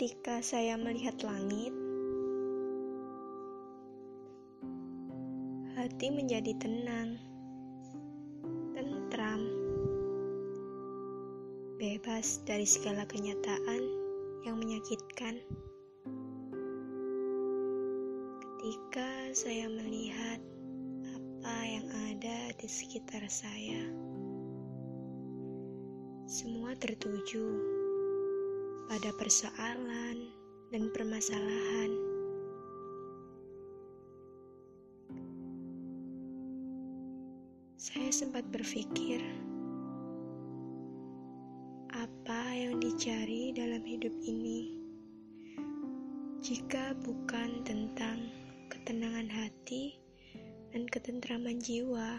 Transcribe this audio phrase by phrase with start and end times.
[0.00, 1.76] Ketika saya melihat langit,
[5.76, 7.20] hati menjadi tenang,
[8.72, 9.44] tentram,
[11.76, 13.82] bebas dari segala kenyataan
[14.48, 15.36] yang menyakitkan.
[18.40, 20.40] Ketika saya melihat
[21.12, 23.84] apa yang ada di sekitar saya,
[26.24, 27.79] semua tertuju
[28.90, 30.34] pada persoalan
[30.74, 31.94] dan permasalahan.
[37.78, 39.22] Saya sempat berpikir,
[41.94, 44.82] apa yang dicari dalam hidup ini
[46.42, 48.26] jika bukan tentang
[48.74, 50.02] ketenangan hati
[50.74, 52.18] dan ketentraman jiwa?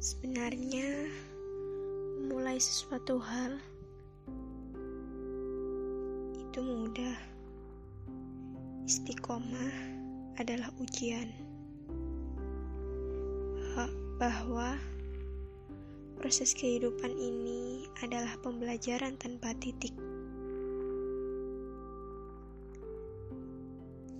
[0.00, 1.12] Sebenarnya,
[2.60, 3.56] sesuatu hal
[6.36, 7.16] itu mudah.
[8.84, 9.72] Istiqomah
[10.36, 11.32] adalah ujian
[14.20, 14.76] bahwa
[16.20, 19.96] proses kehidupan ini adalah pembelajaran tanpa titik.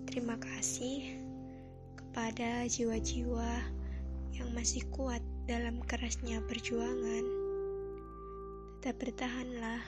[0.08, 1.20] Terima kasih
[2.00, 3.52] kepada jiwa-jiwa
[4.32, 7.39] yang masih kuat dalam kerasnya perjuangan,
[8.80, 9.84] tetap bertahanlah.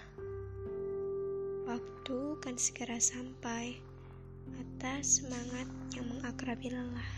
[1.64, 3.80] Waktu kan segera sampai
[4.60, 5.64] atas semangat
[5.96, 7.12] yang mengakrabi lelah.